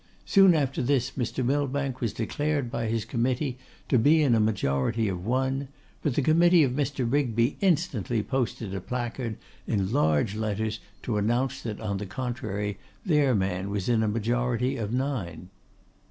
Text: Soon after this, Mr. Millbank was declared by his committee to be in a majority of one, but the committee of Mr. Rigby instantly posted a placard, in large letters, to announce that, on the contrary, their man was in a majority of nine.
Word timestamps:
Soon 0.25 0.55
after 0.55 0.81
this, 0.81 1.11
Mr. 1.11 1.45
Millbank 1.45 2.01
was 2.01 2.11
declared 2.11 2.71
by 2.71 2.87
his 2.87 3.05
committee 3.05 3.59
to 3.87 3.99
be 3.99 4.23
in 4.23 4.33
a 4.33 4.39
majority 4.39 5.07
of 5.07 5.27
one, 5.27 5.67
but 6.01 6.15
the 6.15 6.23
committee 6.23 6.63
of 6.63 6.71
Mr. 6.71 7.05
Rigby 7.07 7.55
instantly 7.61 8.23
posted 8.23 8.73
a 8.73 8.81
placard, 8.81 9.37
in 9.67 9.91
large 9.91 10.35
letters, 10.35 10.79
to 11.03 11.17
announce 11.17 11.61
that, 11.61 11.79
on 11.79 11.97
the 11.97 12.07
contrary, 12.07 12.79
their 13.05 13.35
man 13.35 13.69
was 13.69 13.87
in 13.87 14.01
a 14.01 14.07
majority 14.07 14.75
of 14.75 14.91
nine. 14.91 15.49